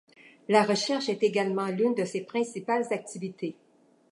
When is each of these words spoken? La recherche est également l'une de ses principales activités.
La 0.49 0.63
recherche 0.63 1.09
est 1.09 1.21
également 1.21 1.67
l'une 1.67 1.93
de 1.93 2.05
ses 2.05 2.21
principales 2.21 2.87
activités. 2.91 3.55